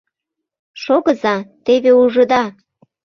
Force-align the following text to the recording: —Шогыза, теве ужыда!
—Шогыза, 0.83 1.35
теве 1.65 1.91
ужыда! 2.01 2.43